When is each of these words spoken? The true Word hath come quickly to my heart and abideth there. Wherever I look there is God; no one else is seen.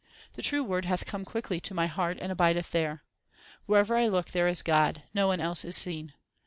The 0.33 0.41
true 0.41 0.63
Word 0.63 0.85
hath 0.85 1.05
come 1.05 1.23
quickly 1.23 1.59
to 1.61 1.75
my 1.75 1.85
heart 1.85 2.17
and 2.19 2.31
abideth 2.31 2.71
there. 2.71 3.03
Wherever 3.67 3.95
I 3.95 4.07
look 4.07 4.31
there 4.31 4.47
is 4.47 4.63
God; 4.63 5.03
no 5.13 5.27
one 5.27 5.39
else 5.39 5.63
is 5.63 5.77
seen. 5.77 6.13